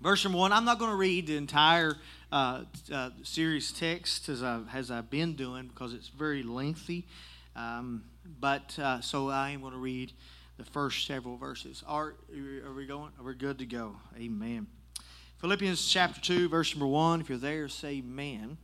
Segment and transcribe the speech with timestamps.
[0.00, 1.94] Verse number one, I'm not going to read the entire
[2.32, 7.06] uh, uh, series text as I've, as I've been doing because it's very lengthy.
[7.54, 8.04] Um,
[8.40, 10.12] but uh, so I am going to read
[10.56, 11.84] the first several verses.
[11.86, 12.14] Are,
[12.64, 13.10] are we going?
[13.18, 13.96] Are we good to go?
[14.16, 14.68] Amen.
[15.38, 17.20] Philippians chapter 2, verse number 1.
[17.20, 18.56] If you're there, say amen.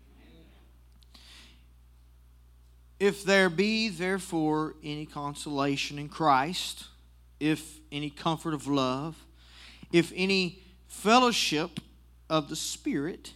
[2.98, 6.86] If there be therefore any consolation in Christ,
[7.40, 9.22] if any comfort of love,
[9.92, 10.62] if any
[10.96, 11.78] fellowship
[12.30, 13.34] of the Spirit,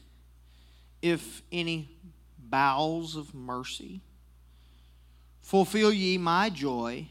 [1.03, 1.91] if any
[2.39, 4.01] bowels of mercy,
[5.43, 7.07] fulfill ye my joy,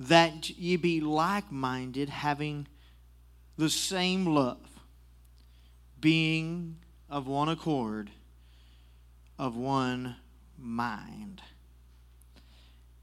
[0.00, 2.66] that ye be like minded, having
[3.56, 4.80] the same love,
[6.00, 6.76] being
[7.08, 8.10] of one accord,
[9.38, 10.16] of one
[10.58, 11.40] mind.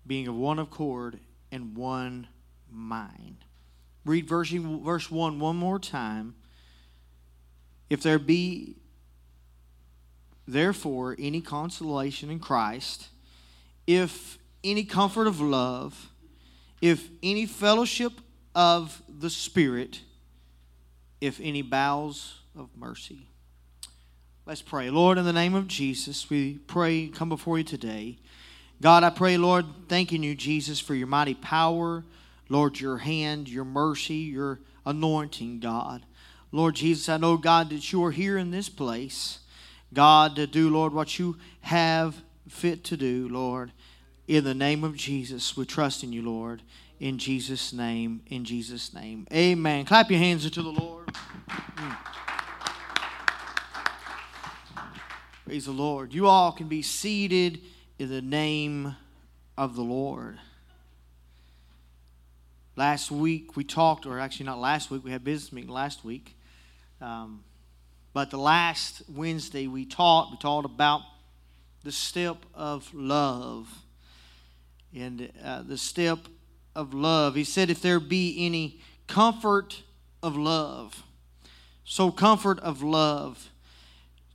[0.05, 1.19] Being of one accord
[1.51, 2.27] and one
[2.69, 3.37] mind.
[4.05, 6.35] Read verse, verse 1 one more time.
[7.89, 8.75] If there be
[10.47, 13.07] therefore any consolation in Christ,
[13.87, 16.09] if any comfort of love,
[16.81, 18.13] if any fellowship
[18.55, 20.01] of the Spirit,
[21.21, 23.27] if any bowels of mercy.
[24.45, 24.89] Let's pray.
[24.89, 28.17] Lord, in the name of Jesus, we pray, come before you today.
[28.81, 32.03] God, I pray, Lord, thanking you, Jesus, for your mighty power,
[32.49, 36.05] Lord, your hand, your mercy, your anointing, God.
[36.51, 39.39] Lord Jesus, I know, God, that you are here in this place.
[39.93, 43.71] God, to do, Lord, what you have fit to do, Lord.
[44.27, 46.61] In the name of Jesus, we trust in you, Lord.
[46.99, 49.27] In Jesus' name, in Jesus' name.
[49.33, 49.85] Amen.
[49.85, 51.09] Clap your hands to the Lord.
[55.45, 56.13] Praise the Lord.
[56.13, 57.61] You all can be seated
[57.99, 58.95] in the name
[59.57, 60.39] of the Lord.
[62.75, 66.35] Last week we talked, or actually not last week, we had business meeting last week.
[67.01, 67.43] Um,
[68.13, 71.01] but the last Wednesday we taught, we taught about
[71.83, 73.67] the step of love.
[74.95, 76.19] And uh, the step
[76.75, 77.35] of love.
[77.35, 79.83] He said, if there be any comfort
[80.21, 81.03] of love.
[81.83, 83.49] So, comfort of love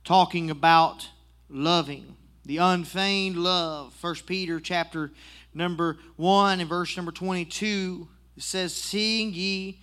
[0.03, 1.09] talking about
[1.49, 2.15] loving
[2.45, 5.11] the unfeigned love First peter chapter
[5.53, 8.07] number 1 and verse number 22
[8.39, 9.81] it says seeing ye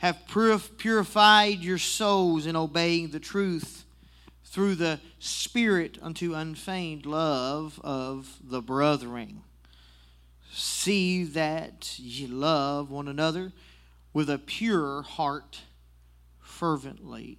[0.00, 3.86] have purified your souls in obeying the truth
[4.44, 9.40] through the spirit unto unfeigned love of the brethren.
[10.52, 13.52] See that ye love one another
[14.12, 15.62] with a pure heart
[16.40, 17.38] fervently.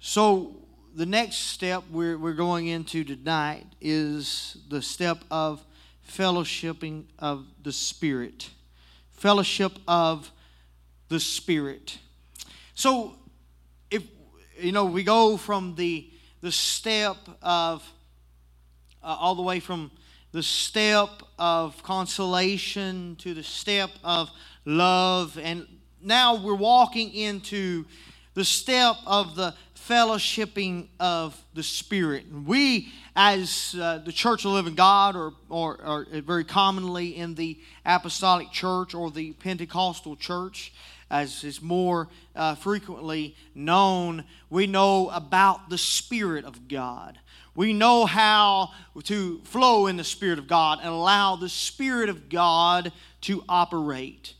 [0.00, 0.56] So,
[0.96, 5.64] the next step we're, we're going into tonight is the step of
[6.08, 8.50] fellowshipping of the Spirit.
[9.12, 10.30] Fellowship of
[11.08, 11.98] the Spirit.
[12.74, 13.16] So,
[13.90, 14.02] if
[14.58, 16.08] you know, we go from the
[16.40, 17.88] the step of
[19.02, 19.90] uh, all the way from
[20.32, 21.08] the step
[21.38, 24.30] of consolation to the step of
[24.64, 25.66] love, and
[26.00, 27.84] now we're walking into
[28.34, 29.54] the step of the
[29.88, 32.26] fellowshipping of the Spirit.
[32.26, 37.34] And we, as uh, the Church of Living God, or, or, or, very commonly in
[37.34, 40.72] the Apostolic Church or the Pentecostal Church,
[41.10, 47.18] as is more uh, frequently known, we know about the Spirit of God.
[47.54, 48.70] We know how
[49.04, 52.92] to flow in the Spirit of God and allow the Spirit of God
[53.22, 54.34] to operate.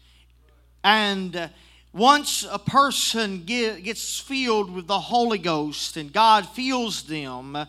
[0.83, 1.49] And uh,
[1.93, 7.67] once a person get, gets filled with the Holy Ghost and God fills them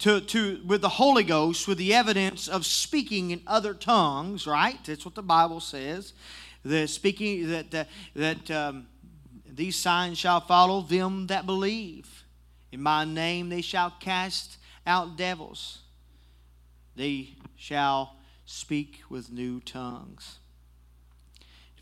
[0.00, 4.78] to, to, with the Holy Ghost with the evidence of speaking in other tongues, right?
[4.84, 6.12] That's what the Bible says.
[6.64, 8.86] The speaking that, that, that um,
[9.46, 12.24] these signs shall follow them that believe.
[12.72, 15.80] In my name they shall cast out devils.
[16.96, 20.38] They shall speak with new tongues.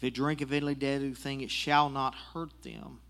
[0.06, 3.00] They drink of any deadly thing, it shall not hurt them.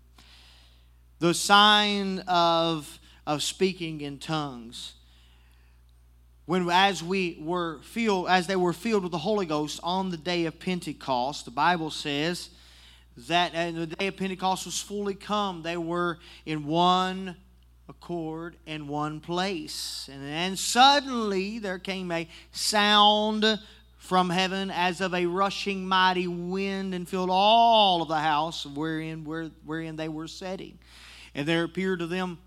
[1.19, 4.93] The sign of, of speaking in tongues.
[6.47, 10.17] When as we were filled, as they were filled with the Holy Ghost on the
[10.17, 12.49] day of Pentecost, the Bible says
[13.27, 15.61] that and the day of Pentecost was fully come.
[15.61, 16.17] They were
[16.47, 17.35] in one
[17.87, 20.09] accord in one place.
[20.11, 23.59] And then suddenly there came a sound
[24.07, 29.23] from heaven as of a rushing mighty wind and filled all of the house wherein,
[29.23, 30.79] where, wherein they were sitting.
[31.35, 32.39] And there appeared to them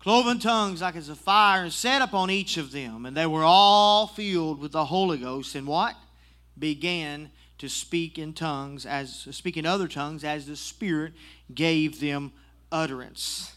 [0.00, 3.06] cloven tongues like as a fire and set upon each of them.
[3.06, 5.94] And they were all filled with the Holy Ghost and what?
[6.58, 7.30] Began to
[7.64, 11.12] to speak in tongues as speak in other tongues as the Spirit
[11.54, 12.32] gave them
[12.70, 13.56] utterance.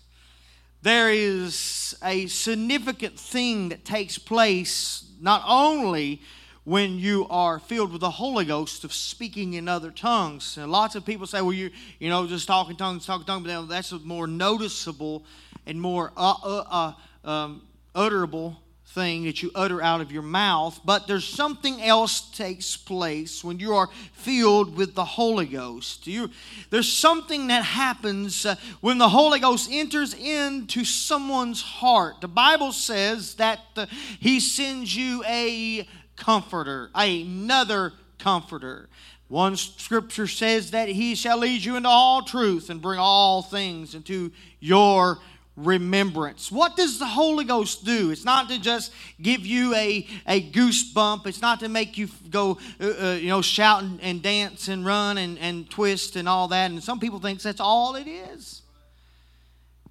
[0.82, 6.22] There is a significant thing that takes place not only
[6.68, 10.58] when you are filled with the Holy Ghost of speaking in other tongues.
[10.58, 13.68] And lots of people say, well, you you know, just talking tongues, talking tongues, but
[13.68, 15.24] that's a more noticeable
[15.66, 16.94] and more uh, uh,
[17.24, 17.62] uh, um,
[17.96, 18.58] utterable
[18.98, 23.60] thing that you utter out of your mouth, but there's something else takes place when
[23.60, 26.08] you are filled with the Holy Ghost.
[26.08, 26.32] You,
[26.70, 32.22] there's something that happens uh, when the Holy Ghost enters into someone's heart.
[32.22, 33.86] The Bible says that uh,
[34.20, 35.88] He sends you a
[36.18, 38.90] comforter, another comforter.
[39.30, 43.96] One scripture says that He shall lead you into all truth and bring all things
[43.96, 45.20] into your
[45.58, 46.52] remembrance.
[46.52, 48.12] What does the Holy Ghost do?
[48.12, 51.26] It's not to just give you a, a goosebump.
[51.26, 54.86] It's not to make you go, uh, uh, you know, shout and, and, dance and
[54.86, 56.70] run and, and twist and all that.
[56.70, 58.62] And some people think that's all it is.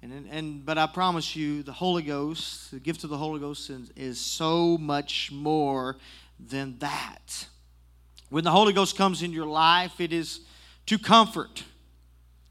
[0.01, 3.69] And, and but I promise you, the Holy Ghost, the gift of the Holy Ghost,
[3.69, 5.97] is, is so much more
[6.39, 7.47] than that.
[8.29, 10.41] When the Holy Ghost comes in your life, it is
[10.85, 11.63] to comfort.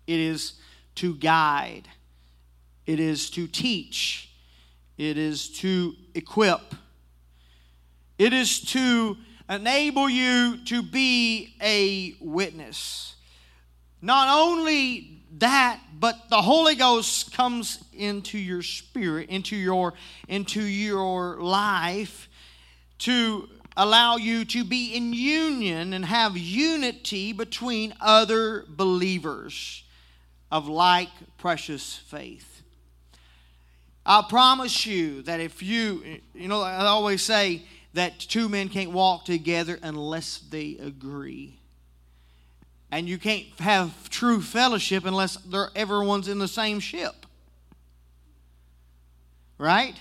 [0.07, 0.55] It is
[0.97, 1.89] to guide
[2.87, 4.31] it is to teach,
[4.97, 6.75] it is to equip,
[8.17, 9.17] it is to
[9.51, 13.16] enable you to be a witness.
[14.03, 19.95] Not only that, but the Holy Ghost comes into your spirit, into your
[20.29, 22.29] into your life
[22.99, 29.85] to allow you to be in union and have unity between other believers
[30.51, 32.63] of like precious faith.
[34.05, 37.63] I promise you that if you, you know, I always say
[37.95, 41.59] that two men can't walk together unless they agree.
[42.91, 45.39] And you can't have true fellowship unless
[45.75, 47.27] everyone's in the same ship.
[49.59, 49.95] Right?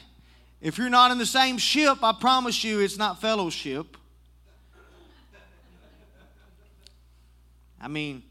[0.61, 3.97] If you're not in the same ship, I promise you it's not fellowship.
[7.81, 8.23] I mean,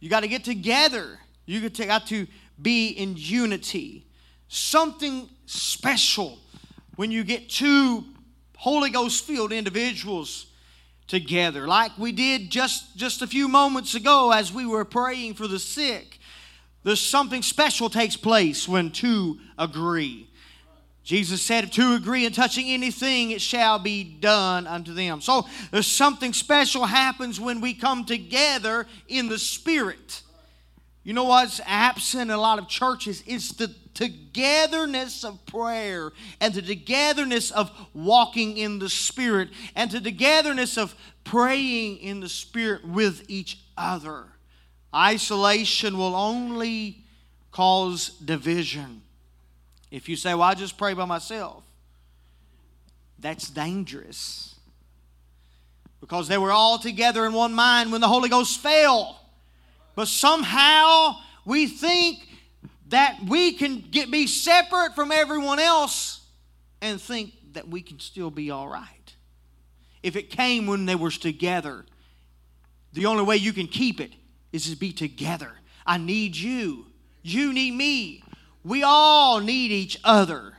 [0.00, 1.18] you got to get together.
[1.46, 2.26] You got to
[2.60, 4.06] be in unity
[4.48, 6.38] something special
[6.96, 8.04] when you get two
[8.56, 10.46] Holy Ghost filled individuals
[11.06, 15.46] together, like we did just, just a few moments ago as we were praying for
[15.46, 16.18] the sick.
[16.82, 20.28] There's something special takes place when two agree.
[21.06, 25.20] Jesus said, If two agree in touching anything, it shall be done unto them.
[25.20, 30.22] So there's something special happens when we come together in the Spirit.
[31.04, 33.22] You know what's absent in a lot of churches?
[33.24, 40.00] It's the togetherness of prayer and the togetherness of walking in the Spirit and the
[40.00, 40.94] togetherness of
[41.24, 44.24] praying in the Spirit with each other.
[44.94, 47.04] Isolation will only
[47.50, 49.00] cause division.
[49.90, 51.64] If you say, Well, I just pray by myself,
[53.18, 54.54] that's dangerous.
[56.00, 59.18] Because they were all together in one mind when the Holy Ghost fell.
[59.94, 61.16] But somehow
[61.46, 62.25] we think
[62.88, 66.24] that we can get be separate from everyone else
[66.80, 69.14] and think that we can still be all right.
[70.02, 71.84] If it came when they were together,
[72.92, 74.12] the only way you can keep it
[74.52, 75.52] is to be together.
[75.84, 76.86] I need you.
[77.22, 78.22] You need me.
[78.62, 80.54] We all need each other.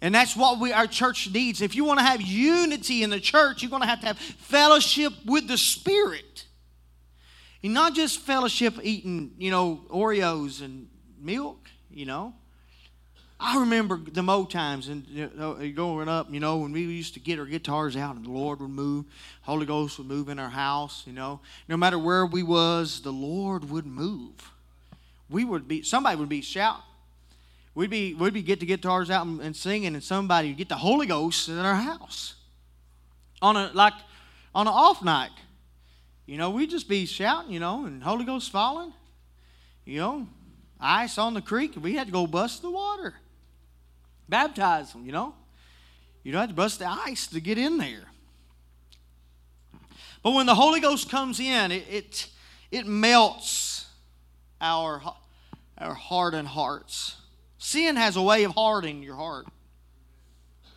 [0.00, 1.60] And that's what we, our church needs.
[1.62, 4.18] If you want to have unity in the church, you're going to have to have
[4.18, 6.44] fellowship with the Spirit.
[7.62, 10.88] And not just fellowship eating, you know, Oreos and
[11.20, 12.34] milk, you know.
[13.38, 17.14] I remember the old times and you know, growing up, you know, when we used
[17.14, 19.04] to get our guitars out and the Lord would move,
[19.42, 21.40] Holy Ghost would move in our house, you know.
[21.68, 24.50] No matter where we was, the Lord would move.
[25.28, 26.82] We would be somebody would be shouting.
[27.74, 30.70] We'd be we'd be get the guitars out and, and singing, and somebody would get
[30.70, 32.34] the Holy Ghost in our house
[33.42, 33.92] on a like
[34.54, 35.30] on an off night.
[36.24, 38.94] You know, we'd just be shouting, you know, and Holy Ghost falling.
[39.84, 40.28] You know,
[40.80, 43.14] ice on the creek, we had to go bust the water.
[44.28, 45.34] Baptize them, you know.
[46.22, 48.04] You don't have to bust the ice to get in there.
[50.22, 52.28] But when the Holy Ghost comes in, it, it,
[52.72, 53.86] it melts
[54.60, 55.00] our,
[55.78, 57.16] our hardened hearts.
[57.58, 59.46] Sin has a way of hardening your heart.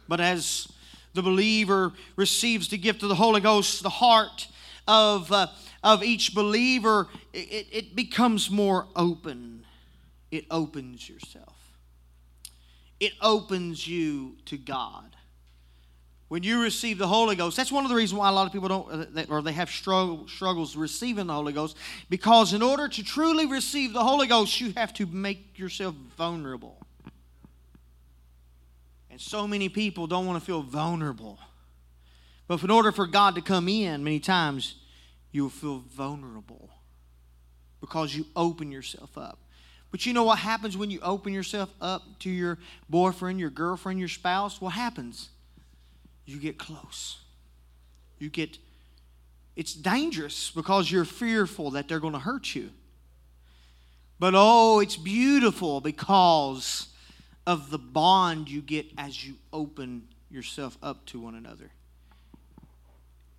[0.07, 0.71] But as
[1.13, 4.47] the believer receives the gift of the Holy Ghost, the heart
[4.87, 5.47] of, uh,
[5.83, 9.58] of each believer, it, it becomes more open.
[10.31, 11.77] It opens yourself,
[12.99, 15.15] it opens you to God.
[16.29, 18.53] when you receive the Holy Ghost, that's one of the reasons why a lot of
[18.53, 21.75] people don't, uh, or they have struggle, struggles receiving the Holy Ghost,
[22.07, 26.77] because in order to truly receive the Holy Ghost, you have to make yourself vulnerable.
[29.09, 31.39] And so many people don't want to feel vulnerable.
[32.47, 34.75] But in order for God to come in, many times
[35.31, 36.69] you will feel vulnerable
[37.81, 39.39] because you open yourself up.
[39.91, 43.99] But you know what happens when you open yourself up to your boyfriend, your girlfriend,
[43.99, 44.61] your spouse?
[44.61, 45.29] What happens?
[46.29, 47.17] you get close.
[48.19, 48.57] You get,
[49.55, 52.69] it's dangerous because you're fearful that they're going to hurt you.
[54.19, 56.87] But oh, it's beautiful because
[57.47, 61.71] of the bond you get as you open yourself up to one another.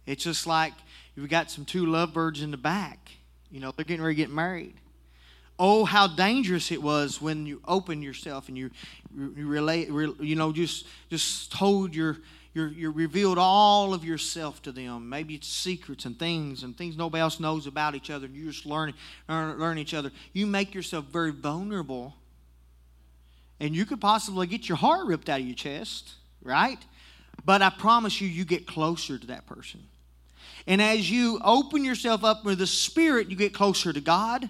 [0.06, 0.72] It's just like
[1.14, 3.10] you've got some two lovebirds in the back.
[3.50, 4.74] You know, they're getting ready to get married.
[5.62, 8.70] Oh, how dangerous it was when you open yourself and you,
[9.14, 12.16] you relate, you know, just just told your
[12.54, 15.08] you're, you're revealed all of yourself to them.
[15.08, 18.26] Maybe it's secrets and things and things nobody else knows about each other.
[18.26, 18.94] You just learn,
[19.28, 20.10] learn, learn each other.
[20.32, 22.14] You make yourself very vulnerable.
[23.60, 26.78] And you could possibly get your heart ripped out of your chest, right?
[27.44, 29.82] But I promise you, you get closer to that person.
[30.66, 34.48] And as you open yourself up with the Spirit, you get closer to God.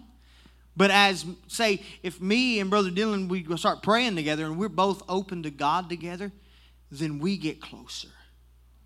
[0.77, 5.03] But as, say, if me and Brother Dylan, we start praying together and we're both
[5.09, 6.33] open to God together,
[6.91, 8.09] then we get closer.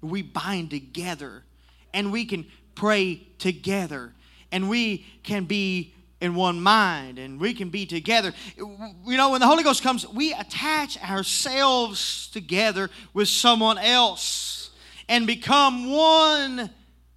[0.01, 1.45] We bind together
[1.93, 4.13] and we can pray together
[4.51, 8.33] and we can be in one mind and we can be together.
[8.57, 14.71] You know, when the Holy Ghost comes, we attach ourselves together with someone else
[15.09, 16.71] and become one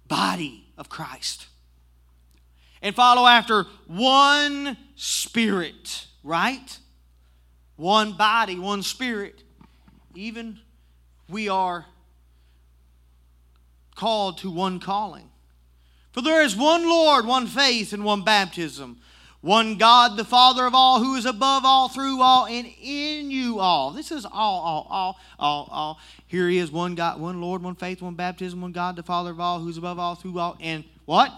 [0.06, 1.47] body of Christ
[2.82, 6.78] and follow after one spirit, right?
[7.76, 9.42] One body, one spirit.
[10.14, 10.58] Even
[11.28, 11.86] we are
[13.94, 15.28] called to one calling.
[16.12, 18.98] For there is one Lord, one faith, and one baptism,
[19.40, 23.60] one God, the Father of all, who is above all, through all, and in you
[23.60, 23.92] all.
[23.92, 26.00] This is all, all, all, all, all.
[26.26, 29.30] Here he is, one God, one Lord, one faith, one baptism, one God, the Father
[29.30, 31.32] of all, who's above all, through all, and what?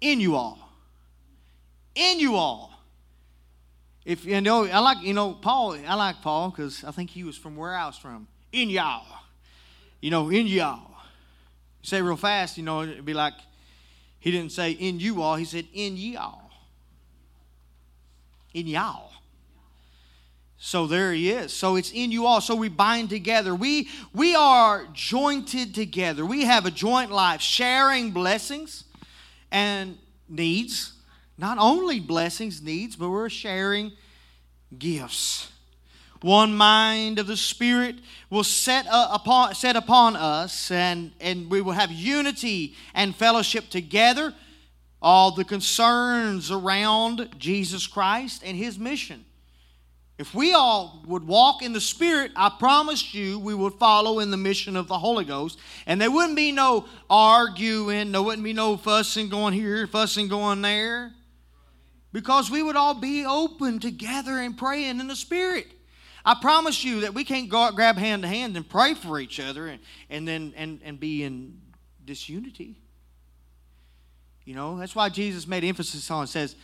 [0.00, 0.61] In you all.
[1.94, 2.72] In you all.
[4.04, 5.76] If you know, I like you know Paul.
[5.86, 9.06] I like Paul because I think he was from where I was from in y'all.
[10.00, 10.90] You know, in y'all.
[11.82, 13.34] You say real fast, you know, it'd be like
[14.18, 16.50] he didn't say in you all, he said in y'all.
[18.54, 19.10] In y'all.
[20.64, 21.52] So there he is.
[21.52, 22.40] So it's in you all.
[22.40, 23.52] So we bind together.
[23.52, 26.24] We we are jointed together.
[26.24, 28.84] We have a joint life, sharing blessings
[29.50, 30.92] and needs.
[31.38, 33.92] Not only blessings, needs, but we're sharing
[34.78, 35.52] gifts
[36.22, 37.96] one mind of the Spirit
[38.30, 44.32] will set, upon, set upon us, and, and we will have unity and fellowship together,
[45.00, 49.24] all the concerns around Jesus Christ and His mission.
[50.18, 54.30] If we all would walk in the Spirit, I promise you we would follow in
[54.30, 55.58] the mission of the Holy Ghost.
[55.86, 60.62] And there wouldn't be no arguing, there wouldn't be no fussing going here, fussing going
[60.62, 61.12] there.
[62.12, 65.66] Because we would all be open together and praying in the Spirit.
[66.24, 69.18] I promise you that we can't go out, grab hand to hand and pray for
[69.18, 71.60] each other and, and then and, and be in
[72.04, 72.76] disunity.
[74.44, 76.56] You know, that's why Jesus made emphasis on says,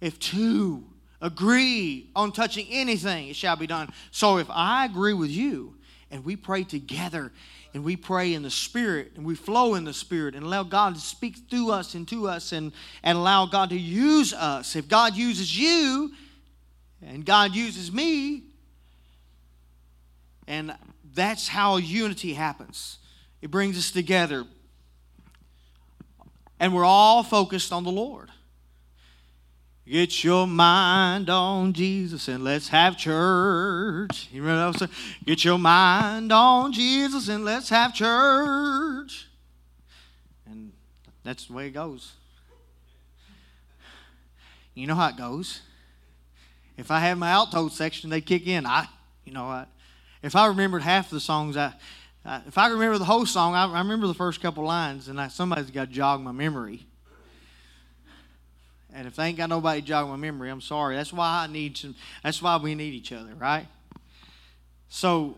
[0.00, 0.84] if two
[1.20, 3.92] agree on touching anything, it shall be done.
[4.10, 5.76] So if I agree with you
[6.10, 7.32] and we pray together
[7.72, 10.94] and we pray in the Spirit and we flow in the Spirit and allow God
[10.94, 12.72] to speak through us and to us and,
[13.02, 14.74] and allow God to use us.
[14.74, 16.12] If God uses you
[17.00, 18.42] and God uses me,
[20.46, 20.74] and
[21.14, 22.98] that's how unity happens.
[23.40, 24.44] It brings us together.
[26.58, 28.30] And we're all focused on the Lord.
[29.90, 34.28] Get your mind on Jesus and let's have church.
[34.30, 34.90] You remember that?
[35.24, 39.26] Get your mind on Jesus and let's have church.
[40.46, 40.70] And
[41.24, 42.12] that's the way it goes.
[44.74, 45.60] You know how it goes.
[46.76, 48.66] If I have my alto section, they kick in.
[48.66, 48.86] I,
[49.24, 49.68] you know what?
[50.22, 51.72] if I remembered half the songs, I,
[52.24, 55.20] I if I remember the whole song, I, I remember the first couple lines, and
[55.20, 56.86] I, somebody's got to jog my memory.
[58.94, 60.96] And if they ain't got nobody to jog my memory, I'm sorry.
[60.96, 61.94] That's why I need some.
[62.22, 63.66] That's why we need each other, right?
[64.88, 65.36] So,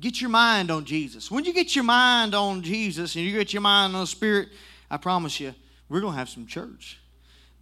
[0.00, 1.30] get your mind on Jesus.
[1.30, 4.48] When you get your mind on Jesus and you get your mind on the Spirit,
[4.90, 5.54] I promise you,
[5.88, 6.98] we're gonna have some church.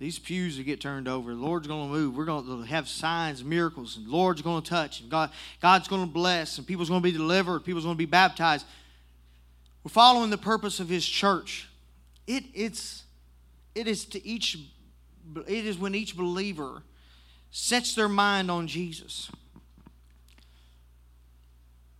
[0.02, 1.33] These pews will get turned over.
[1.33, 2.16] The Lord's going to move.
[2.16, 5.87] We're going to have signs miracles, and the Lord's going to touch, and God, God's
[5.87, 8.66] going to bless, and people's going to be delivered, people's going to be baptized.
[9.85, 11.69] We're following the purpose of His church.
[12.26, 13.04] It, it's,
[13.76, 14.59] it is to each,
[15.37, 16.83] it is when each believer
[17.51, 19.31] sets their mind on Jesus.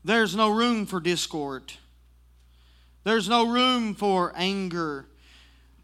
[0.05, 1.73] There's no room for discord.
[3.05, 5.07] There's no room for anger.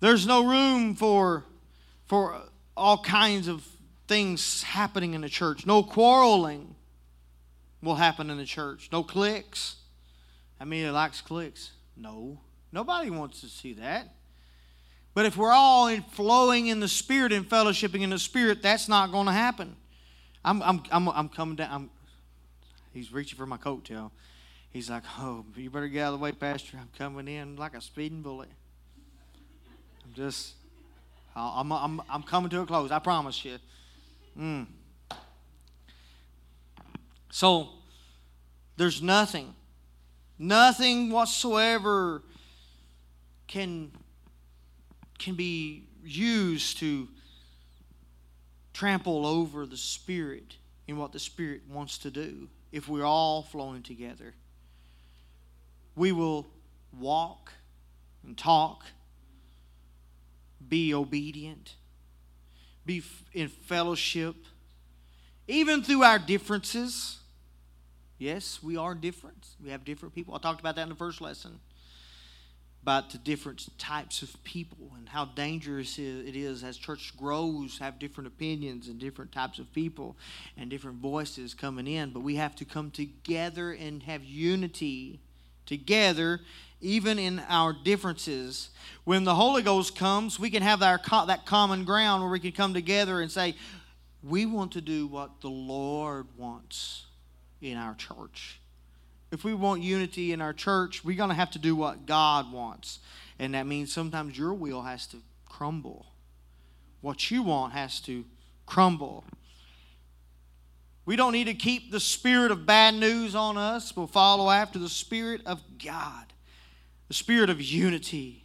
[0.00, 1.44] There's no room for,
[2.06, 2.40] for
[2.76, 3.64] all kinds of
[4.06, 5.66] things happening in the church.
[5.66, 6.74] No quarreling
[7.82, 8.88] will happen in the church.
[8.90, 9.76] No cliques.
[10.60, 11.72] I mean, it likes cliques.
[11.96, 12.40] No.
[12.72, 14.14] Nobody wants to see that.
[15.18, 18.88] But if we're all in flowing in the Spirit and fellowshipping in the Spirit, that's
[18.88, 19.74] not going to happen.
[20.44, 21.70] I'm, I'm, I'm, I'm coming down.
[21.72, 21.90] I'm,
[22.94, 24.12] he's reaching for my coattail.
[24.70, 26.76] He's like, Oh, you better get out of the way, Pastor.
[26.80, 28.48] I'm coming in like a speeding bullet.
[30.04, 30.52] I'm just,
[31.34, 32.92] I'm, I'm, I'm coming to a close.
[32.92, 33.58] I promise you.
[34.38, 34.68] Mm.
[37.32, 37.70] So,
[38.76, 39.52] there's nothing,
[40.38, 42.22] nothing whatsoever
[43.48, 43.90] can,
[45.18, 47.08] can be used to
[48.72, 50.56] trample over the Spirit
[50.86, 54.34] in what the Spirit wants to do if we're all flowing together.
[55.96, 56.46] We will
[56.96, 57.52] walk
[58.24, 58.84] and talk,
[60.68, 61.74] be obedient,
[62.86, 64.36] be in fellowship,
[65.48, 67.18] even through our differences.
[68.18, 69.48] Yes, we are different.
[69.62, 70.34] We have different people.
[70.34, 71.58] I talked about that in the first lesson
[72.88, 77.98] about the different types of people and how dangerous it is as church grows have
[77.98, 80.16] different opinions and different types of people
[80.56, 82.08] and different voices coming in.
[82.08, 85.20] But we have to come together and have unity
[85.66, 86.40] together
[86.80, 88.70] even in our differences.
[89.04, 92.52] When the holy ghost comes we can have our, that common ground where we can
[92.52, 93.54] come together and say
[94.22, 97.04] we want to do what the lord wants
[97.60, 98.62] in our church
[99.30, 102.52] if we want unity in our church, we're going to have to do what God
[102.52, 103.00] wants.
[103.38, 106.06] And that means sometimes your will has to crumble.
[107.00, 108.24] What you want has to
[108.66, 109.24] crumble.
[111.04, 113.96] We don't need to keep the spirit of bad news on us.
[113.96, 116.26] We'll follow after the spirit of God,
[117.08, 118.44] the spirit of unity,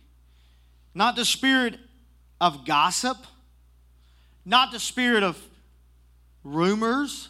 [0.93, 1.77] not the spirit
[2.39, 3.17] of gossip,
[4.45, 5.41] not the spirit of
[6.43, 7.29] rumors,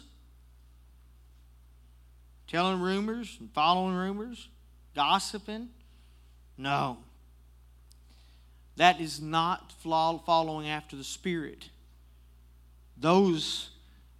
[2.54, 4.48] telling rumors and following rumors,
[4.94, 5.70] gossiping.
[6.56, 6.98] No.
[8.76, 11.68] That is not following after the Spirit.
[12.96, 13.70] Those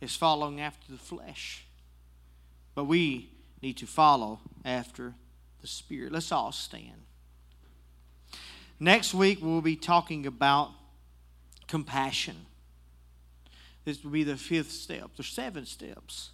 [0.00, 1.64] is following after the flesh.
[2.74, 3.30] But we
[3.62, 5.14] need to follow after
[5.60, 6.10] the Spirit.
[6.10, 7.02] Let's all stand.
[8.80, 10.72] Next week, we'll be talking about
[11.68, 12.46] compassion.
[13.84, 15.10] This will be the fifth step.
[15.16, 16.30] There's seven steps.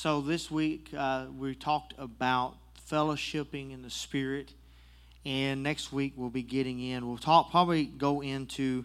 [0.00, 2.54] So this week uh, we talked about
[2.88, 4.52] fellowshipping in the Spirit,
[5.26, 7.08] and next week we'll be getting in.
[7.08, 8.84] We'll talk probably go into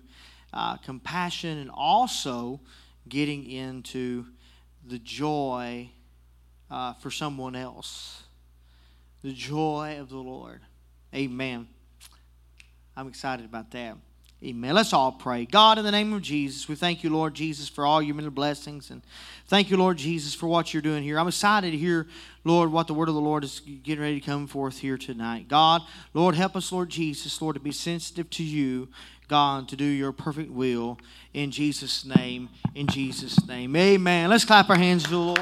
[0.52, 2.62] uh, compassion and also
[3.08, 4.26] getting into
[4.88, 5.92] the joy
[6.72, 8.24] uh, for someone else.
[9.22, 10.62] The joy of the Lord.
[11.14, 11.68] Amen.
[12.98, 13.98] I'm excited about that.
[14.44, 14.76] Amen.
[14.76, 15.46] Let's all pray.
[15.46, 18.28] God, in the name of Jesus, we thank you, Lord Jesus, for all your many
[18.28, 18.92] blessings.
[18.92, 19.02] And
[19.48, 21.18] thank you, Lord Jesus, for what you're doing here.
[21.18, 22.08] I'm excited to hear,
[22.44, 25.48] Lord, what the word of the Lord is getting ready to come forth here tonight.
[25.48, 28.90] God, Lord, help us, Lord Jesus, Lord, to be sensitive to you,
[29.30, 31.00] God, to do your perfect will.
[31.34, 33.74] In Jesus' name, in Jesus' name.
[33.78, 34.30] Amen.
[34.30, 35.42] Let's clap our hands to the Lord.